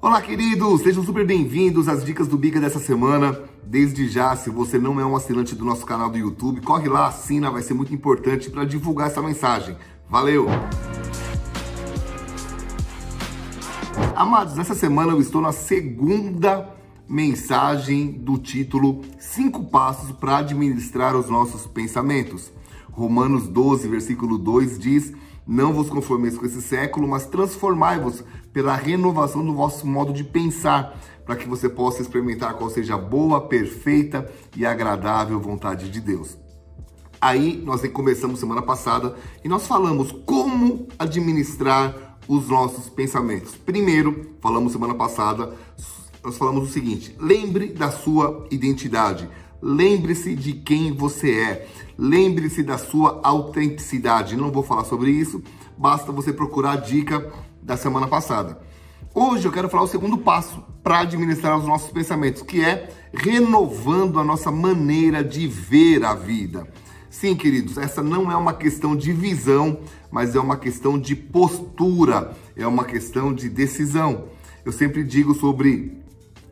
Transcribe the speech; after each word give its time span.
Olá, 0.00 0.22
queridos! 0.22 0.82
Sejam 0.82 1.02
super 1.02 1.26
bem-vindos 1.26 1.88
às 1.88 2.04
dicas 2.04 2.28
do 2.28 2.38
Biga 2.38 2.60
dessa 2.60 2.78
semana. 2.78 3.36
Desde 3.64 4.06
já, 4.06 4.36
se 4.36 4.48
você 4.48 4.78
não 4.78 5.00
é 5.00 5.04
um 5.04 5.16
assinante 5.16 5.56
do 5.56 5.64
nosso 5.64 5.84
canal 5.84 6.08
do 6.08 6.16
YouTube, 6.16 6.60
corre 6.60 6.88
lá, 6.88 7.08
assina, 7.08 7.50
vai 7.50 7.62
ser 7.62 7.74
muito 7.74 7.92
importante 7.92 8.48
para 8.48 8.64
divulgar 8.64 9.08
essa 9.08 9.20
mensagem. 9.20 9.76
Valeu! 10.08 10.46
Amados, 14.14 14.54
nessa 14.54 14.76
semana 14.76 15.10
eu 15.10 15.20
estou 15.20 15.40
na 15.40 15.50
segunda 15.50 16.72
mensagem 17.08 18.12
do 18.12 18.38
título 18.38 19.02
Cinco 19.18 19.64
Passos 19.64 20.12
para 20.12 20.38
Administrar 20.38 21.16
os 21.16 21.28
Nossos 21.28 21.66
Pensamentos. 21.66 22.52
Romanos 22.92 23.48
12, 23.48 23.88
versículo 23.88 24.38
2 24.38 24.78
diz 24.78 25.12
não 25.48 25.72
vos 25.72 25.88
conformeis 25.88 26.36
com 26.36 26.44
esse 26.44 26.60
século, 26.60 27.08
mas 27.08 27.24
transformai-vos 27.24 28.22
pela 28.52 28.76
renovação 28.76 29.42
do 29.42 29.54
vosso 29.54 29.86
modo 29.86 30.12
de 30.12 30.22
pensar, 30.22 31.00
para 31.24 31.36
que 31.36 31.48
você 31.48 31.70
possa 31.70 32.02
experimentar 32.02 32.52
qual 32.54 32.68
seja 32.68 32.96
a 32.96 32.98
boa, 32.98 33.40
perfeita 33.40 34.30
e 34.54 34.66
agradável 34.66 35.40
vontade 35.40 35.90
de 35.90 36.00
Deus. 36.02 36.36
Aí 37.18 37.62
nós 37.64 37.80
começamos 37.88 38.40
semana 38.40 38.60
passada 38.60 39.16
e 39.42 39.48
nós 39.48 39.66
falamos 39.66 40.12
como 40.26 40.86
administrar 40.98 42.18
os 42.28 42.48
nossos 42.48 42.90
pensamentos. 42.90 43.54
Primeiro, 43.56 44.36
falamos 44.42 44.72
semana 44.72 44.94
passada, 44.94 45.54
nós 46.22 46.36
falamos 46.36 46.68
o 46.68 46.72
seguinte: 46.72 47.16
lembre 47.18 47.68
da 47.68 47.90
sua 47.90 48.46
identidade. 48.50 49.28
Lembre-se 49.60 50.34
de 50.34 50.52
quem 50.52 50.92
você 50.92 51.32
é. 51.32 51.68
Lembre-se 51.98 52.62
da 52.62 52.78
sua 52.78 53.20
autenticidade. 53.24 54.36
Não 54.36 54.52
vou 54.52 54.62
falar 54.62 54.84
sobre 54.84 55.10
isso, 55.10 55.42
basta 55.76 56.12
você 56.12 56.32
procurar 56.32 56.72
a 56.72 56.76
dica 56.76 57.32
da 57.62 57.76
semana 57.76 58.06
passada. 58.06 58.60
Hoje 59.14 59.48
eu 59.48 59.52
quero 59.52 59.68
falar 59.68 59.82
o 59.82 59.88
segundo 59.88 60.16
passo 60.18 60.62
para 60.82 61.00
administrar 61.00 61.58
os 61.58 61.66
nossos 61.66 61.90
pensamentos, 61.90 62.42
que 62.42 62.62
é 62.64 62.88
renovando 63.12 64.20
a 64.20 64.24
nossa 64.24 64.50
maneira 64.50 65.24
de 65.24 65.46
ver 65.48 66.04
a 66.04 66.14
vida. 66.14 66.68
Sim, 67.10 67.34
queridos, 67.34 67.78
essa 67.78 68.02
não 68.02 68.30
é 68.30 68.36
uma 68.36 68.52
questão 68.52 68.94
de 68.94 69.12
visão, 69.12 69.80
mas 70.10 70.36
é 70.36 70.40
uma 70.40 70.56
questão 70.56 70.98
de 70.98 71.16
postura, 71.16 72.36
é 72.54 72.66
uma 72.66 72.84
questão 72.84 73.34
de 73.34 73.48
decisão. 73.48 74.26
Eu 74.64 74.70
sempre 74.70 75.02
digo 75.02 75.34
sobre 75.34 76.00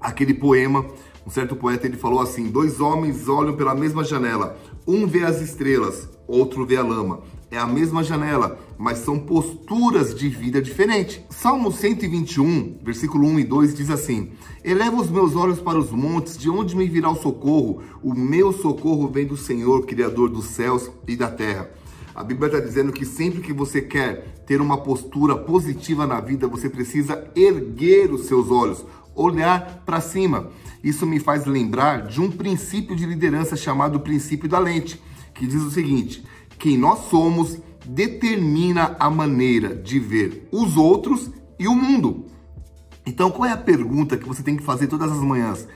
aquele 0.00 0.34
poema 0.34 0.84
um 1.26 1.30
certo 1.30 1.56
poeta 1.56 1.86
ele 1.86 1.96
falou 1.96 2.20
assim: 2.20 2.48
dois 2.48 2.78
homens 2.80 3.28
olham 3.28 3.56
pela 3.56 3.74
mesma 3.74 4.04
janela, 4.04 4.56
um 4.86 5.06
vê 5.06 5.24
as 5.24 5.40
estrelas, 5.40 6.08
outro 6.26 6.64
vê 6.64 6.76
a 6.76 6.82
lama. 6.82 7.20
É 7.48 7.58
a 7.58 7.66
mesma 7.66 8.02
janela, 8.02 8.58
mas 8.76 8.98
são 8.98 9.18
posturas 9.18 10.14
de 10.14 10.28
vida 10.28 10.60
diferentes. 10.60 11.20
Salmo 11.30 11.70
121, 11.70 12.78
versículo 12.82 13.26
1 13.28 13.40
e 13.40 13.44
2 13.44 13.74
diz 13.74 13.90
assim: 13.90 14.32
Eleva 14.64 14.96
os 14.96 15.10
meus 15.10 15.34
olhos 15.34 15.60
para 15.60 15.78
os 15.78 15.90
montes, 15.90 16.36
de 16.36 16.50
onde 16.50 16.76
me 16.76 16.88
virá 16.88 17.10
o 17.10 17.16
socorro? 17.16 17.82
O 18.02 18.14
meu 18.14 18.52
socorro 18.52 19.08
vem 19.08 19.26
do 19.26 19.36
Senhor, 19.36 19.84
Criador 19.86 20.28
dos 20.28 20.46
céus 20.46 20.90
e 21.06 21.16
da 21.16 21.28
terra. 21.28 21.70
A 22.16 22.24
Bíblia 22.24 22.46
está 22.46 22.60
dizendo 22.60 22.94
que 22.94 23.04
sempre 23.04 23.42
que 23.42 23.52
você 23.52 23.82
quer 23.82 24.42
ter 24.46 24.58
uma 24.58 24.78
postura 24.78 25.36
positiva 25.36 26.06
na 26.06 26.18
vida, 26.18 26.48
você 26.48 26.66
precisa 26.66 27.30
erguer 27.36 28.10
os 28.10 28.24
seus 28.24 28.50
olhos, 28.50 28.86
olhar 29.14 29.82
para 29.84 30.00
cima. 30.00 30.48
Isso 30.82 31.06
me 31.06 31.20
faz 31.20 31.44
lembrar 31.44 32.06
de 32.06 32.18
um 32.18 32.30
princípio 32.30 32.96
de 32.96 33.04
liderança 33.04 33.54
chamado 33.54 34.00
princípio 34.00 34.48
da 34.48 34.58
lente, 34.58 34.98
que 35.34 35.46
diz 35.46 35.60
o 35.60 35.70
seguinte: 35.70 36.24
quem 36.58 36.78
nós 36.78 37.00
somos 37.10 37.58
determina 37.84 38.96
a 38.98 39.10
maneira 39.10 39.74
de 39.74 39.98
ver 39.98 40.48
os 40.50 40.78
outros 40.78 41.30
e 41.58 41.68
o 41.68 41.76
mundo. 41.76 42.24
Então, 43.04 43.30
qual 43.30 43.44
é 43.44 43.52
a 43.52 43.58
pergunta 43.58 44.16
que 44.16 44.26
você 44.26 44.42
tem 44.42 44.56
que 44.56 44.62
fazer 44.64 44.86
todas 44.86 45.12
as 45.12 45.20
manhãs? 45.20 45.68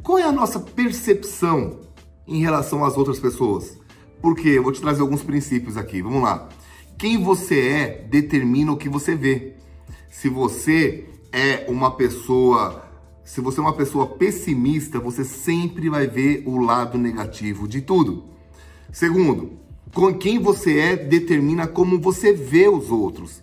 Qual 0.00 0.16
é 0.16 0.22
a 0.22 0.30
nossa 0.30 0.60
percepção 0.60 1.80
em 2.24 2.40
relação 2.40 2.84
às 2.84 2.96
outras 2.96 3.18
pessoas? 3.18 3.76
Porque 4.20 4.48
eu 4.48 4.62
vou 4.62 4.72
te 4.72 4.80
trazer 4.80 5.00
alguns 5.00 5.22
princípios 5.22 5.76
aqui. 5.76 6.02
Vamos 6.02 6.22
lá. 6.22 6.48
Quem 6.96 7.22
você 7.22 7.60
é 7.60 8.06
determina 8.10 8.72
o 8.72 8.76
que 8.76 8.88
você 8.88 9.14
vê. 9.14 9.54
Se 10.10 10.28
você 10.28 11.04
é 11.32 11.66
uma 11.68 11.92
pessoa, 11.92 12.84
se 13.24 13.40
você 13.40 13.60
é 13.60 13.62
uma 13.62 13.74
pessoa 13.74 14.06
pessimista, 14.06 14.98
você 14.98 15.24
sempre 15.24 15.88
vai 15.88 16.06
ver 16.06 16.42
o 16.46 16.58
lado 16.58 16.98
negativo 16.98 17.68
de 17.68 17.80
tudo. 17.80 18.24
Segundo, 18.90 19.52
com 19.94 20.12
quem 20.14 20.38
você 20.38 20.78
é 20.78 20.96
determina 20.96 21.66
como 21.66 22.00
você 22.00 22.32
vê 22.32 22.68
os 22.68 22.90
outros. 22.90 23.40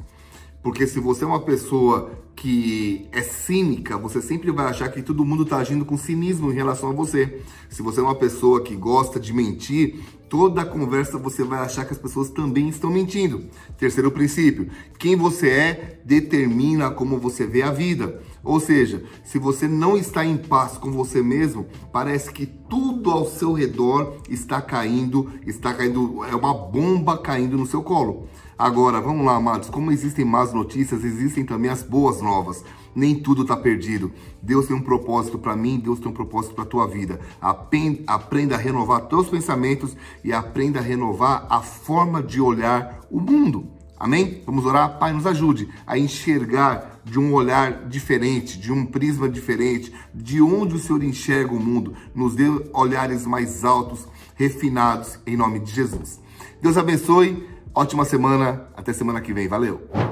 Porque 0.61 0.87
se 0.87 0.99
você 0.99 1.23
é 1.23 1.27
uma 1.27 1.41
pessoa 1.41 2.11
que 2.35 3.07
é 3.11 3.21
cínica, 3.21 3.97
você 3.97 4.21
sempre 4.21 4.51
vai 4.51 4.65
achar 4.65 4.89
que 4.89 5.01
todo 5.01 5.23
mundo 5.23 5.43
está 5.43 5.57
agindo 5.57 5.85
com 5.85 5.97
cinismo 5.97 6.51
em 6.51 6.55
relação 6.55 6.89
a 6.89 6.93
você. 6.93 7.41
Se 7.69 7.81
você 7.81 7.99
é 7.99 8.03
uma 8.03 8.15
pessoa 8.15 8.61
que 8.61 8.75
gosta 8.75 9.19
de 9.19 9.31
mentir, 9.31 9.99
toda 10.29 10.61
a 10.61 10.65
conversa 10.65 11.17
você 11.17 11.43
vai 11.43 11.59
achar 11.59 11.85
que 11.85 11.93
as 11.93 11.97
pessoas 11.97 12.29
também 12.29 12.69
estão 12.69 12.89
mentindo. 12.89 13.45
Terceiro 13.77 14.11
princípio: 14.11 14.69
quem 14.97 15.15
você 15.15 15.49
é 15.49 15.99
determina 16.03 16.91
como 16.91 17.17
você 17.17 17.45
vê 17.45 17.61
a 17.61 17.71
vida. 17.71 18.21
Ou 18.43 18.59
seja, 18.59 19.03
se 19.23 19.39
você 19.39 19.67
não 19.67 19.97
está 19.97 20.23
em 20.23 20.37
paz 20.37 20.77
com 20.77 20.91
você 20.91 21.21
mesmo, 21.21 21.65
parece 21.91 22.31
que 22.31 22.45
tudo 22.45 23.09
ao 23.09 23.25
seu 23.25 23.53
redor 23.53 24.17
está 24.29 24.61
caindo, 24.61 25.31
está 25.47 25.73
caindo, 25.73 26.23
é 26.25 26.35
uma 26.35 26.53
bomba 26.53 27.17
caindo 27.17 27.57
no 27.57 27.65
seu 27.65 27.81
colo. 27.81 28.27
Agora, 28.57 29.01
vamos 29.01 29.25
lá, 29.25 29.35
amados, 29.35 29.69
como 29.69 29.91
existem 29.91 30.23
más 30.23 30.53
notícias, 30.53 31.03
existem 31.03 31.43
também 31.43 31.69
as 31.69 31.83
boas 31.83 32.21
novas. 32.21 32.63
Nem 32.95 33.13
tudo 33.13 33.41
está 33.41 33.57
perdido. 33.57 34.13
Deus 34.41 34.67
tem 34.67 34.75
um 34.77 34.81
propósito 34.81 35.37
para 35.37 35.57
mim, 35.57 35.77
Deus 35.77 35.99
tem 35.99 36.07
um 36.07 36.13
propósito 36.13 36.55
para 36.55 36.63
a 36.63 36.67
tua 36.67 36.87
vida. 36.87 37.19
Aprenda 37.41 38.55
a 38.55 38.57
renovar 38.57 39.01
teus 39.07 39.27
pensamentos 39.27 39.97
e 40.25 40.33
aprenda 40.33 40.79
a 40.79 40.81
renovar 40.81 41.45
a 41.51 41.61
forma 41.61 42.21
de 42.21 42.41
olhar 42.41 42.99
o 43.11 43.21
mundo. 43.21 43.67
Amém? 43.95 44.41
Vamos 44.43 44.65
orar? 44.65 44.97
Pai, 44.97 45.13
nos 45.13 45.27
ajude 45.27 45.69
a 45.85 45.99
enxergar 45.99 46.99
de 47.05 47.19
um 47.19 47.31
olhar 47.31 47.87
diferente, 47.87 48.59
de 48.59 48.71
um 48.71 48.83
prisma 48.87 49.29
diferente, 49.29 49.93
de 50.15 50.41
onde 50.41 50.73
o 50.73 50.79
Senhor 50.79 51.03
enxerga 51.03 51.53
o 51.53 51.59
mundo. 51.59 51.93
Nos 52.15 52.33
dê 52.33 52.45
olhares 52.73 53.23
mais 53.23 53.63
altos, 53.63 54.07
refinados, 54.33 55.19
em 55.27 55.37
nome 55.37 55.59
de 55.59 55.71
Jesus. 55.71 56.19
Deus 56.59 56.75
abençoe, 56.75 57.47
ótima 57.73 58.03
semana, 58.03 58.67
até 58.75 58.93
semana 58.93 59.21
que 59.21 59.31
vem. 59.31 59.47
Valeu! 59.47 60.04